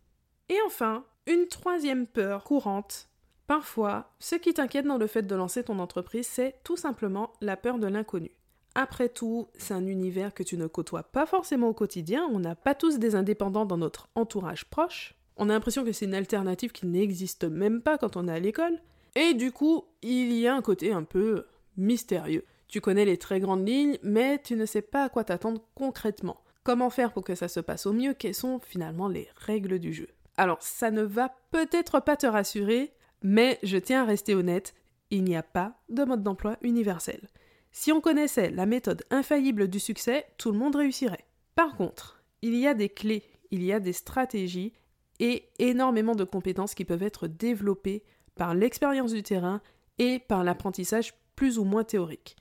Et 0.50 0.58
enfin, 0.66 1.06
une 1.28 1.48
troisième 1.48 2.06
peur 2.06 2.44
courante. 2.44 3.08
Parfois, 3.48 4.12
ce 4.20 4.36
qui 4.36 4.54
t'inquiète 4.54 4.86
dans 4.86 4.98
le 4.98 5.08
fait 5.08 5.22
de 5.22 5.34
lancer 5.34 5.64
ton 5.64 5.80
entreprise, 5.80 6.28
c'est 6.28 6.56
tout 6.66 6.76
simplement 6.76 7.32
la 7.40 7.56
peur 7.56 7.80
de 7.80 7.88
l'inconnu. 7.88 8.32
Après 8.76 9.08
tout, 9.08 9.48
c'est 9.58 9.74
un 9.74 9.88
univers 9.88 10.34
que 10.34 10.44
tu 10.44 10.58
ne 10.58 10.68
côtoies 10.68 11.04
pas 11.04 11.26
forcément 11.26 11.70
au 11.70 11.74
quotidien, 11.74 12.28
on 12.30 12.40
n'a 12.40 12.56
pas 12.56 12.76
tous 12.76 13.00
des 13.00 13.16
indépendants 13.16 13.66
dans 13.66 13.78
notre 13.78 14.10
entourage 14.16 14.66
proche, 14.66 15.16
on 15.38 15.50
a 15.50 15.54
l'impression 15.54 15.86
que 15.86 15.94
c'est 15.94 16.04
une 16.04 16.16
alternative 16.16 16.74
qui 16.74 16.86
n'existe 16.86 17.46
même 17.46 17.82
pas 17.82 17.98
quand 17.98 18.18
on 18.18 18.28
est 18.28 18.34
à 18.34 18.40
l'école, 18.40 18.78
et 19.16 19.34
du 19.34 19.54
coup, 19.54 19.86
il 20.02 20.34
y 20.34 20.48
a 20.48 20.54
un 20.54 20.62
côté 20.62 20.92
un 20.92 21.04
peu 21.04 21.46
mystérieux. 21.78 22.46
Tu 22.68 22.82
connais 22.82 23.06
les 23.06 23.18
très 23.18 23.40
grandes 23.40 23.68
lignes, 23.68 23.98
mais 24.04 24.40
tu 24.40 24.56
ne 24.56 24.66
sais 24.66 24.82
pas 24.82 25.06
à 25.06 25.10
quoi 25.10 25.24
t'attendre 25.24 25.62
concrètement. 25.74 26.44
Comment 26.64 26.90
faire 26.90 27.14
pour 27.14 27.24
que 27.24 27.36
ça 27.36 27.48
se 27.48 27.62
passe 27.62 27.86
au 27.86 27.94
mieux? 27.94 28.14
Quelles 28.14 28.36
sont 28.36 28.60
finalement 28.60 29.08
les 29.08 29.30
règles 29.38 29.80
du 29.80 29.94
jeu? 29.94 30.10
Alors, 30.36 30.62
ça 30.62 30.92
ne 30.92 31.02
va 31.02 31.34
peut-être 31.52 32.02
pas 32.02 32.18
te 32.18 32.28
rassurer, 32.28 32.94
mais 33.24 33.58
je 33.64 33.78
tiens 33.78 34.04
à 34.04 34.06
rester 34.06 34.36
honnête, 34.36 34.76
il 35.10 35.24
n'y 35.24 35.38
a 35.38 35.44
pas 35.44 35.80
de 35.90 36.04
mode 36.04 36.24
d'emploi 36.24 36.58
universel. 36.62 37.30
Si 37.72 37.92
on 37.92 38.02
connaissait 38.02 38.50
la 38.50 38.66
méthode 38.66 39.06
infaillible 39.10 39.68
du 39.68 39.80
succès, 39.80 40.26
tout 40.38 40.52
le 40.52 40.58
monde 40.58 40.76
réussirait. 40.76 41.26
Par 41.56 41.76
contre, 41.76 42.22
il 42.42 42.56
y 42.56 42.68
a 42.68 42.74
des 42.74 42.90
clés, 42.90 43.24
il 43.52 43.64
y 43.64 43.72
a 43.72 43.80
des 43.80 43.94
stratégies 43.94 44.74
et 45.20 45.50
énormément 45.60 46.16
de 46.16 46.24
compétences 46.24 46.76
qui 46.76 46.86
peuvent 46.86 47.04
être 47.04 47.28
développées 47.28 48.04
par 48.36 48.54
l'expérience 48.54 49.14
du 49.14 49.24
terrain 49.24 49.62
et 49.98 50.20
par 50.20 50.44
l'apprentissage 50.44 51.14
plus 51.38 51.58
ou 51.60 51.64
moins 51.64 51.86
théorique. 51.86 52.36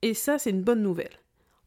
Et 0.00 0.14
ça, 0.14 0.38
c'est 0.38 0.50
une 0.50 0.62
bonne 0.62 0.82
nouvelle. 0.82 1.20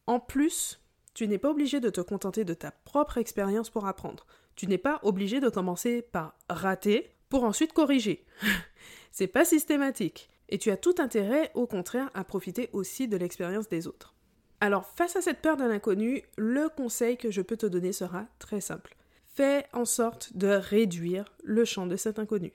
En 0.08 0.18
plus, 0.18 0.80
tu 1.14 1.28
n'es 1.28 1.38
pas 1.38 1.50
obligé 1.50 1.78
de 1.78 1.90
te 1.90 2.00
contenter 2.00 2.44
de 2.44 2.54
ta 2.54 2.72
propre 2.72 3.18
expérience 3.18 3.70
pour 3.70 3.86
apprendre. 3.86 4.26
Tu 4.56 4.66
n'es 4.66 4.78
pas 4.78 4.98
obligé 5.02 5.38
de 5.38 5.48
commencer 5.48 6.02
par 6.02 6.34
rater 6.48 7.10
pour 7.28 7.44
ensuite 7.44 7.72
corriger. 7.72 8.24
c'est 9.12 9.28
pas 9.28 9.44
systématique. 9.44 10.30
Et 10.48 10.58
tu 10.58 10.70
as 10.70 10.76
tout 10.76 10.94
intérêt, 10.98 11.52
au 11.54 11.66
contraire, 11.66 12.10
à 12.14 12.24
profiter 12.24 12.70
aussi 12.72 13.06
de 13.06 13.16
l'expérience 13.16 13.68
des 13.68 13.86
autres. 13.86 14.14
Alors, 14.60 14.86
face 14.86 15.16
à 15.16 15.20
cette 15.20 15.42
peur 15.42 15.56
de 15.56 15.64
l'inconnu, 15.64 16.22
le 16.36 16.68
conseil 16.68 17.16
que 17.16 17.30
je 17.30 17.42
peux 17.42 17.56
te 17.56 17.66
donner 17.66 17.92
sera 17.92 18.26
très 18.38 18.60
simple. 18.60 18.96
Fais 19.26 19.66
en 19.72 19.84
sorte 19.84 20.36
de 20.36 20.48
réduire 20.48 21.24
le 21.44 21.64
champ 21.64 21.86
de 21.86 21.96
cet 21.96 22.18
inconnu. 22.18 22.52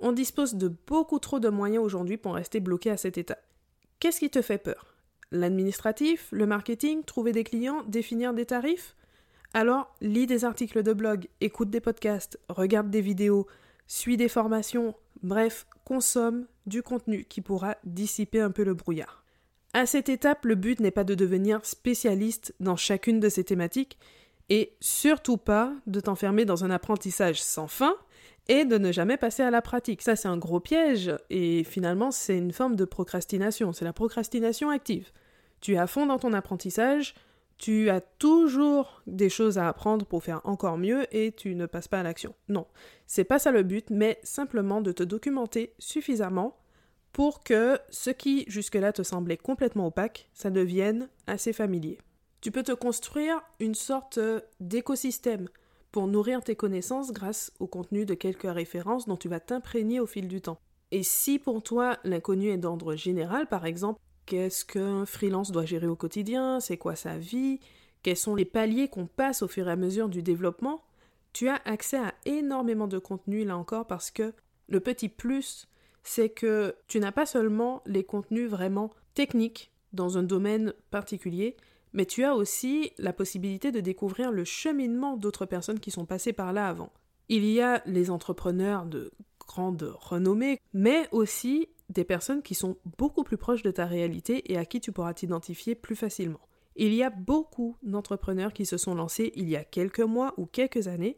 On 0.00 0.12
dispose 0.12 0.54
de 0.54 0.68
beaucoup 0.68 1.18
trop 1.18 1.40
de 1.40 1.48
moyens 1.48 1.82
aujourd'hui 1.82 2.18
pour 2.18 2.34
rester 2.34 2.60
bloqué 2.60 2.90
à 2.90 2.96
cet 2.96 3.18
état. 3.18 3.38
Qu'est-ce 4.04 4.20
qui 4.20 4.28
te 4.28 4.42
fait 4.42 4.58
peur? 4.58 4.98
L'administratif, 5.30 6.28
le 6.30 6.44
marketing, 6.44 7.04
trouver 7.04 7.32
des 7.32 7.42
clients, 7.42 7.82
définir 7.84 8.34
des 8.34 8.44
tarifs? 8.44 8.96
Alors, 9.54 9.96
lis 10.02 10.26
des 10.26 10.44
articles 10.44 10.82
de 10.82 10.92
blog, 10.92 11.26
écoute 11.40 11.70
des 11.70 11.80
podcasts, 11.80 12.38
regarde 12.50 12.90
des 12.90 13.00
vidéos, 13.00 13.46
suis 13.86 14.18
des 14.18 14.28
formations, 14.28 14.94
bref, 15.22 15.66
consomme 15.86 16.44
du 16.66 16.82
contenu 16.82 17.24
qui 17.24 17.40
pourra 17.40 17.78
dissiper 17.84 18.42
un 18.42 18.50
peu 18.50 18.62
le 18.62 18.74
brouillard. 18.74 19.24
À 19.72 19.86
cette 19.86 20.10
étape, 20.10 20.44
le 20.44 20.54
but 20.54 20.80
n'est 20.80 20.90
pas 20.90 21.04
de 21.04 21.14
devenir 21.14 21.64
spécialiste 21.64 22.54
dans 22.60 22.76
chacune 22.76 23.20
de 23.20 23.30
ces 23.30 23.44
thématiques 23.44 23.96
et 24.50 24.76
surtout 24.80 25.38
pas 25.38 25.72
de 25.86 26.00
t'enfermer 26.00 26.44
dans 26.44 26.62
un 26.62 26.70
apprentissage 26.70 27.42
sans 27.42 27.68
fin 27.68 27.96
et 28.48 28.64
de 28.64 28.78
ne 28.78 28.92
jamais 28.92 29.16
passer 29.16 29.42
à 29.42 29.50
la 29.50 29.62
pratique. 29.62 30.02
Ça, 30.02 30.16
c'est 30.16 30.28
un 30.28 30.36
gros 30.36 30.60
piège 30.60 31.14
et 31.30 31.64
finalement, 31.64 32.10
c'est 32.10 32.36
une 32.36 32.52
forme 32.52 32.76
de 32.76 32.84
procrastination. 32.84 33.72
C'est 33.72 33.84
la 33.84 33.92
procrastination 33.92 34.70
active. 34.70 35.10
Tu 35.60 35.74
es 35.74 35.78
à 35.78 35.86
fond 35.86 36.06
dans 36.06 36.18
ton 36.18 36.32
apprentissage, 36.32 37.14
tu 37.56 37.88
as 37.88 38.00
toujours 38.00 39.02
des 39.06 39.30
choses 39.30 39.58
à 39.58 39.68
apprendre 39.68 40.04
pour 40.04 40.22
faire 40.22 40.40
encore 40.44 40.76
mieux 40.76 41.06
et 41.16 41.32
tu 41.32 41.54
ne 41.54 41.66
passes 41.66 41.88
pas 41.88 42.00
à 42.00 42.02
l'action. 42.02 42.34
Non, 42.48 42.66
c'est 43.06 43.24
pas 43.24 43.38
ça 43.38 43.50
le 43.50 43.62
but, 43.62 43.90
mais 43.90 44.18
simplement 44.22 44.80
de 44.80 44.92
te 44.92 45.02
documenter 45.02 45.72
suffisamment 45.78 46.56
pour 47.12 47.44
que 47.44 47.78
ce 47.90 48.10
qui 48.10 48.44
jusque-là 48.48 48.92
te 48.92 49.02
semblait 49.02 49.36
complètement 49.36 49.86
opaque, 49.86 50.28
ça 50.34 50.50
devienne 50.50 51.08
assez 51.26 51.52
familier. 51.52 51.98
Tu 52.40 52.50
peux 52.50 52.64
te 52.64 52.72
construire 52.72 53.40
une 53.60 53.74
sorte 53.74 54.18
d'écosystème 54.60 55.48
pour 55.94 56.08
nourrir 56.08 56.42
tes 56.42 56.56
connaissances 56.56 57.12
grâce 57.12 57.52
au 57.60 57.68
contenu 57.68 58.04
de 58.04 58.14
quelques 58.14 58.52
références 58.52 59.06
dont 59.06 59.16
tu 59.16 59.28
vas 59.28 59.38
t'imprégner 59.38 60.00
au 60.00 60.06
fil 60.06 60.26
du 60.26 60.40
temps. 60.40 60.58
Et 60.90 61.04
si 61.04 61.38
pour 61.38 61.62
toi 61.62 61.98
l'inconnu 62.02 62.48
est 62.48 62.58
d'ordre 62.58 62.96
général, 62.96 63.46
par 63.46 63.64
exemple, 63.64 64.00
Qu'est-ce 64.26 64.64
qu'un 64.64 65.04
freelance 65.04 65.52
doit 65.52 65.66
gérer 65.66 65.86
au 65.86 65.96
quotidien 65.96 66.58
C'est 66.58 66.78
quoi 66.78 66.96
sa 66.96 67.18
vie 67.18 67.60
Quels 68.02 68.16
sont 68.16 68.34
les 68.34 68.46
paliers 68.46 68.88
qu'on 68.88 69.06
passe 69.06 69.42
au 69.42 69.48
fur 69.48 69.68
et 69.68 69.70
à 69.70 69.76
mesure 69.76 70.08
du 70.08 70.22
développement 70.22 70.82
Tu 71.32 71.48
as 71.48 71.60
accès 71.66 71.98
à 71.98 72.14
énormément 72.24 72.88
de 72.88 72.98
contenu 72.98 73.44
là 73.44 73.56
encore 73.56 73.86
parce 73.86 74.10
que 74.10 74.32
le 74.68 74.80
petit 74.80 75.10
plus, 75.10 75.68
c'est 76.02 76.30
que 76.30 76.74
tu 76.88 77.00
n'as 77.00 77.12
pas 77.12 77.26
seulement 77.26 77.82
les 77.84 78.02
contenus 78.02 78.48
vraiment 78.48 78.90
techniques 79.12 79.70
dans 79.92 80.16
un 80.16 80.22
domaine 80.22 80.72
particulier, 80.90 81.56
mais 81.94 82.04
tu 82.04 82.24
as 82.24 82.34
aussi 82.34 82.92
la 82.98 83.14
possibilité 83.14 83.72
de 83.72 83.80
découvrir 83.80 84.30
le 84.30 84.44
cheminement 84.44 85.16
d'autres 85.16 85.46
personnes 85.46 85.80
qui 85.80 85.90
sont 85.90 86.04
passées 86.04 86.34
par 86.34 86.52
là 86.52 86.68
avant. 86.68 86.92
Il 87.30 87.46
y 87.46 87.62
a 87.62 87.82
les 87.86 88.10
entrepreneurs 88.10 88.84
de 88.84 89.12
grande 89.38 89.94
renommée, 89.98 90.60
mais 90.74 91.08
aussi 91.12 91.68
des 91.88 92.04
personnes 92.04 92.42
qui 92.42 92.54
sont 92.54 92.76
beaucoup 92.98 93.22
plus 93.22 93.36
proches 93.36 93.62
de 93.62 93.70
ta 93.70 93.86
réalité 93.86 94.52
et 94.52 94.58
à 94.58 94.64
qui 94.64 94.80
tu 94.80 94.92
pourras 94.92 95.14
t'identifier 95.14 95.74
plus 95.74 95.96
facilement. 95.96 96.40
Il 96.76 96.92
y 96.92 97.04
a 97.04 97.10
beaucoup 97.10 97.76
d'entrepreneurs 97.82 98.52
qui 98.52 98.66
se 98.66 98.76
sont 98.76 98.94
lancés 98.94 99.32
il 99.36 99.48
y 99.48 99.56
a 99.56 99.64
quelques 99.64 100.00
mois 100.00 100.34
ou 100.36 100.46
quelques 100.46 100.88
années 100.88 101.16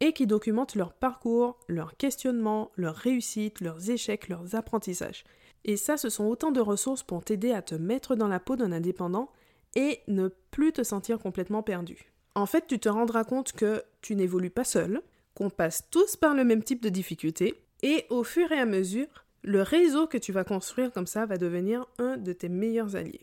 et 0.00 0.12
qui 0.12 0.26
documentent 0.26 0.74
leur 0.74 0.92
parcours, 0.92 1.58
leurs 1.68 1.96
questionnements, 1.96 2.72
leurs 2.76 2.96
réussites, 2.96 3.60
leurs 3.60 3.90
échecs, 3.90 4.28
leurs 4.28 4.56
apprentissages. 4.56 5.24
Et 5.64 5.76
ça, 5.76 5.96
ce 5.96 6.08
sont 6.08 6.24
autant 6.24 6.50
de 6.50 6.60
ressources 6.60 7.02
pour 7.02 7.24
t'aider 7.24 7.52
à 7.52 7.62
te 7.62 7.74
mettre 7.74 8.16
dans 8.16 8.28
la 8.28 8.40
peau 8.40 8.56
d'un 8.56 8.72
indépendant 8.72 9.30
et 9.74 10.00
ne 10.08 10.28
plus 10.50 10.72
te 10.72 10.82
sentir 10.82 11.18
complètement 11.18 11.62
perdu. 11.62 12.12
En 12.34 12.46
fait, 12.46 12.66
tu 12.66 12.78
te 12.78 12.88
rendras 12.88 13.24
compte 13.24 13.52
que 13.52 13.82
tu 14.00 14.14
n'évolues 14.14 14.50
pas 14.50 14.64
seul, 14.64 15.02
qu'on 15.34 15.50
passe 15.50 15.88
tous 15.90 16.16
par 16.16 16.34
le 16.34 16.44
même 16.44 16.62
type 16.62 16.82
de 16.82 16.88
difficultés, 16.88 17.62
et 17.82 18.06
au 18.10 18.24
fur 18.24 18.50
et 18.52 18.58
à 18.58 18.66
mesure, 18.66 19.24
le 19.42 19.62
réseau 19.62 20.06
que 20.06 20.18
tu 20.18 20.32
vas 20.32 20.44
construire 20.44 20.92
comme 20.92 21.06
ça 21.06 21.26
va 21.26 21.36
devenir 21.36 21.86
un 21.98 22.16
de 22.16 22.32
tes 22.32 22.48
meilleurs 22.48 22.96
alliés. 22.96 23.22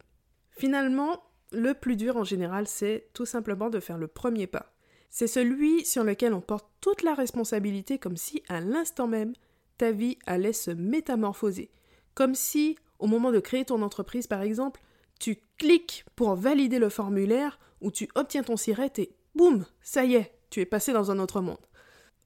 Finalement, 0.52 1.22
le 1.52 1.74
plus 1.74 1.96
dur 1.96 2.18
en 2.18 2.24
général, 2.24 2.68
c'est 2.68 3.10
tout 3.14 3.26
simplement 3.26 3.70
de 3.70 3.80
faire 3.80 3.98
le 3.98 4.08
premier 4.08 4.48
pas. 4.48 4.74
C'est 5.10 5.28
celui 5.28 5.86
sur 5.86 6.04
lequel 6.04 6.34
on 6.34 6.42
porte 6.42 6.68
toute 6.82 7.04
la 7.04 7.14
responsabilité 7.14 8.00
comme 8.00 8.18
si 8.18 8.44
à 8.50 8.60
l'instant 8.60 9.08
même, 9.08 9.34
ta 9.78 9.92
vie 9.92 10.18
allait 10.26 10.54
se 10.54 10.72
métamorphoser. 10.72 11.70
Comme 12.14 12.36
si, 12.36 12.78
au 13.00 13.08
moment 13.08 13.32
de 13.32 13.40
créer 13.40 13.66
ton 13.66 13.82
entreprise 13.82 14.28
par 14.28 14.42
exemple, 14.42 14.82
cliques 15.58 16.06
pour 16.16 16.36
valider 16.36 16.80
le 16.80 16.90
formulaire 16.90 17.60
ou 17.82 17.92
tu 17.92 18.10
obtiens 18.16 18.44
ton 18.44 18.58
siret 18.58 18.94
et 18.98 19.16
boum, 19.36 19.66
ça 19.82 20.06
y 20.06 20.16
est, 20.16 20.34
tu 20.50 20.62
es 20.62 20.66
passé 20.66 20.94
dans 20.94 21.12
un 21.12 21.20
autre 21.20 21.42
monde. 21.42 21.58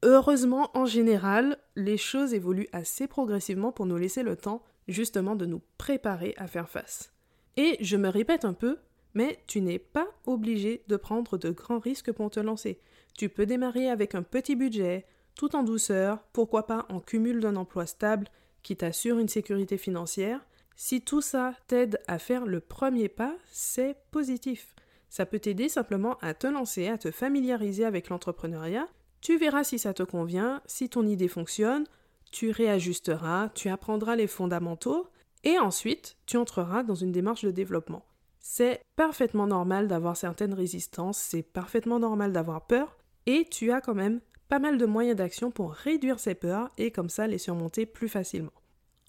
Heureusement, 0.02 0.70
en 0.74 0.86
général, 0.86 1.58
les 1.76 1.98
choses 1.98 2.32
évoluent 2.32 2.68
assez 2.72 3.06
progressivement 3.06 3.72
pour 3.72 3.86
nous 3.86 3.98
laisser 3.98 4.22
le 4.22 4.36
temps 4.36 4.62
justement 4.88 5.36
de 5.36 5.46
nous 5.46 5.60
préparer 5.76 6.34
à 6.38 6.46
faire 6.46 6.70
face. 6.70 7.12
Et 7.56 7.76
je 7.80 7.96
me 7.96 8.08
répète 8.08 8.44
un 8.44 8.54
peu, 8.54 8.78
mais 9.14 9.38
tu 9.46 9.60
n'es 9.60 9.78
pas 9.78 10.08
obligé 10.26 10.82
de 10.88 10.96
prendre 10.96 11.36
de 11.36 11.50
grands 11.50 11.78
risques 11.78 12.12
pour 12.12 12.30
te 12.30 12.40
lancer. 12.40 12.80
Tu 13.16 13.28
peux 13.28 13.44
démarrer 13.44 13.90
avec 13.90 14.14
un 14.14 14.22
petit 14.22 14.56
budget, 14.56 15.04
tout 15.34 15.54
en 15.54 15.62
douceur, 15.62 16.22
pourquoi 16.32 16.66
pas 16.66 16.86
en 16.88 17.00
cumul 17.00 17.40
d'un 17.40 17.56
emploi 17.56 17.86
stable 17.86 18.28
qui 18.62 18.76
t'assure 18.76 19.18
une 19.18 19.28
sécurité 19.28 19.76
financière. 19.76 20.40
Si 20.82 21.02
tout 21.02 21.20
ça 21.20 21.52
t'aide 21.66 22.00
à 22.06 22.18
faire 22.18 22.46
le 22.46 22.58
premier 22.58 23.10
pas, 23.10 23.36
c'est 23.52 23.98
positif. 24.10 24.74
Ça 25.10 25.26
peut 25.26 25.38
t'aider 25.38 25.68
simplement 25.68 26.16
à 26.22 26.32
te 26.32 26.46
lancer, 26.46 26.88
à 26.88 26.96
te 26.96 27.10
familiariser 27.10 27.84
avec 27.84 28.08
l'entrepreneuriat 28.08 28.88
tu 29.20 29.36
verras 29.36 29.62
si 29.62 29.78
ça 29.78 29.92
te 29.92 30.02
convient, 30.02 30.62
si 30.64 30.88
ton 30.88 31.06
idée 31.06 31.28
fonctionne, 31.28 31.84
tu 32.32 32.50
réajusteras, 32.50 33.50
tu 33.50 33.68
apprendras 33.68 34.16
les 34.16 34.26
fondamentaux, 34.26 35.06
et 35.44 35.58
ensuite 35.58 36.16
tu 36.24 36.38
entreras 36.38 36.82
dans 36.82 36.94
une 36.94 37.12
démarche 37.12 37.44
de 37.44 37.50
développement. 37.50 38.06
C'est 38.38 38.80
parfaitement 38.96 39.46
normal 39.46 39.86
d'avoir 39.86 40.16
certaines 40.16 40.54
résistances, 40.54 41.18
c'est 41.18 41.42
parfaitement 41.42 41.98
normal 41.98 42.32
d'avoir 42.32 42.66
peur, 42.66 42.96
et 43.26 43.46
tu 43.50 43.70
as 43.70 43.82
quand 43.82 43.94
même 43.94 44.22
pas 44.48 44.58
mal 44.58 44.78
de 44.78 44.86
moyens 44.86 45.18
d'action 45.18 45.50
pour 45.50 45.72
réduire 45.72 46.18
ces 46.18 46.34
peurs 46.34 46.70
et 46.78 46.90
comme 46.90 47.10
ça 47.10 47.26
les 47.26 47.36
surmonter 47.36 47.84
plus 47.84 48.08
facilement. 48.08 48.54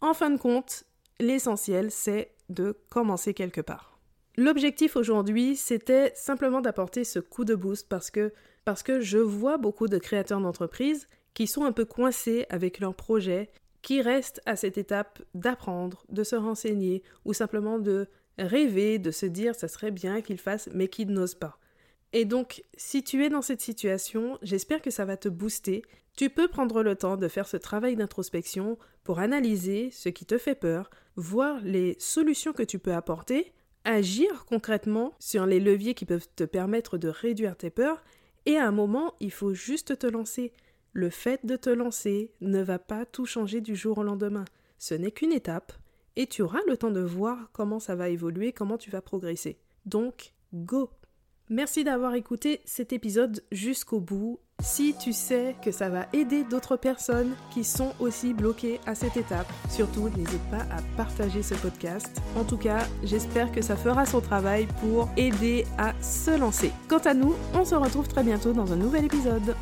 En 0.02 0.14
fin 0.14 0.32
de 0.32 0.38
compte, 0.38 0.84
l'essentiel 1.22 1.92
c'est 1.92 2.32
de 2.50 2.78
commencer 2.90 3.34
quelque 3.34 3.62
part. 3.62 4.00
L'objectif 4.38 4.96
aujourd'hui, 4.96 5.56
c'était 5.56 6.12
simplement 6.16 6.62
d'apporter 6.62 7.04
ce 7.04 7.20
coup 7.20 7.46
de 7.46 7.56
boost 7.56 7.88
parce 7.90 8.10
que 8.10 9.02
je 9.02 9.18
vois 9.18 9.58
beaucoup 9.58 9.88
de 9.88 9.98
créateurs 9.98 10.42
d'entreprises 10.42 11.08
qui 11.34 11.48
sont 11.48 11.64
un 11.64 11.72
peu 11.72 11.86
coincés 11.86 12.46
avec 12.50 12.80
leurs 12.80 12.96
projets, 12.96 13.50
qui 13.82 14.02
restent 14.02 14.42
à 14.46 14.56
cette 14.56 14.78
étape 14.78 15.22
d'apprendre, 15.34 16.06
de 16.10 16.24
se 16.24 16.36
renseigner 16.36 17.04
ou 17.26 17.34
simplement 17.34 17.80
de 17.80 18.08
rêver, 18.38 19.00
de 19.00 19.12
se 19.12 19.26
dire 19.26 19.56
ça 19.56 19.68
serait 19.68 19.92
bien 19.92 20.22
qu'ils 20.22 20.40
fassent 20.40 20.70
mais 20.74 20.88
qu'ils 20.88 21.10
n'osent 21.10 21.36
pas. 21.36 21.58
Et 22.14 22.26
donc, 22.26 22.64
si 22.76 23.04
tu 23.04 23.24
es 23.24 23.30
dans 23.30 23.42
cette 23.42 23.62
situation, 23.62 24.38
j'espère 24.42 24.82
que 24.82 24.92
ça 24.92 25.06
va 25.06 25.18
te 25.18 25.30
booster. 25.30 25.84
Tu 26.18 26.30
peux 26.30 26.50
prendre 26.50 26.84
le 26.84 26.96
temps 26.96 27.16
de 27.16 27.28
faire 27.30 27.48
ce 27.48 27.58
travail 27.58 27.96
d'introspection 27.96 28.78
pour 29.04 29.20
analyser 29.20 29.90
ce 29.92 30.10
qui 30.10 30.26
te 30.26 30.38
fait 30.38 30.56
peur, 30.56 30.90
voir 31.16 31.60
les 31.62 31.96
solutions 32.00 32.54
que 32.54 32.64
tu 32.64 32.80
peux 32.80 32.94
apporter, 32.94 33.54
agir 33.84 34.46
concrètement 34.46 35.14
sur 35.20 35.46
les 35.46 35.60
leviers 35.60 35.94
qui 35.94 36.06
peuvent 36.06 36.28
te 36.36 36.44
permettre 36.44 36.98
de 36.98 37.08
réduire 37.10 37.58
tes 37.58 37.70
peurs 37.70 38.04
et 38.46 38.58
à 38.58 38.68
un 38.68 38.72
moment, 38.72 39.14
il 39.20 39.32
faut 39.32 39.54
juste 39.54 40.00
te 40.00 40.08
lancer. 40.08 40.54
Le 40.94 41.10
fait 41.10 41.46
de 41.46 41.56
te 41.56 41.70
lancer 41.70 42.32
ne 42.42 42.62
va 42.62 42.80
pas 42.80 43.06
tout 43.06 43.26
changer 43.26 43.62
du 43.62 43.76
jour 43.76 44.00
au 44.00 44.04
lendemain. 44.04 44.46
Ce 44.78 44.94
n'est 44.94 45.12
qu'une 45.12 45.32
étape, 45.32 45.74
et 46.16 46.28
tu 46.28 46.42
auras 46.42 46.60
le 46.68 46.76
temps 46.76 46.92
de 46.92 47.02
voir 47.02 47.50
comment 47.54 47.80
ça 47.80 47.96
va 47.96 48.10
évoluer, 48.10 48.52
comment 48.52 48.78
tu 48.78 48.90
vas 48.90 49.02
progresser. 49.02 49.60
Donc, 49.86 50.34
go 50.54 50.90
Merci 51.50 51.84
d'avoir 51.84 52.16
écouté 52.16 52.62
cet 52.66 52.94
épisode 52.94 53.44
jusqu'au 53.52 54.00
bout. 54.00 54.40
Si 54.62 54.94
tu 54.94 55.12
sais 55.12 55.56
que 55.64 55.72
ça 55.72 55.90
va 55.90 56.06
aider 56.14 56.44
d'autres 56.44 56.78
personnes 56.78 57.34
qui 57.52 57.64
sont 57.64 57.94
aussi 58.00 58.34
bloquées 58.34 58.80
à 58.86 58.94
cette 58.94 59.18
étape, 59.18 59.52
surtout 59.70 60.10
n'hésite 60.10 60.44
pas 60.52 60.64
à 60.72 60.82
partager 60.96 61.42
ce 61.42 61.56
podcast. 61.56 62.22
En 62.38 62.44
tout 62.44 62.58
cas, 62.58 62.86
j'espère 63.04 63.52
que 63.52 63.62
ça 63.62 63.76
fera 63.76 64.06
son 64.06 64.22
travail 64.22 64.68
pour 64.80 65.10
aider 65.18 65.66
à 65.80 65.94
se 66.02 66.38
lancer. 66.40 66.72
Quant 66.88 67.00
à 67.00 67.16
nous, 67.16 67.34
on 67.56 67.66
se 67.66 67.76
retrouve 67.76 68.08
très 68.08 68.24
bientôt 68.24 68.54
dans 68.54 68.72
un 68.72 68.78
nouvel 68.78 69.06
épisode. 69.06 69.56